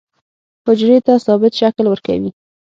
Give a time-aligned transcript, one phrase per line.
[0.65, 2.31] حجرې ته ثابت شکل ورکوي.